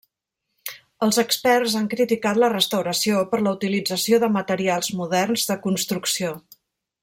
[1.07, 6.35] Els experts han criticat la restauració per la utilització de materials moderns de construcció.